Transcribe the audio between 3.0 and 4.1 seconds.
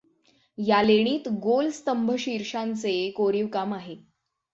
कोरीवकाम आहे.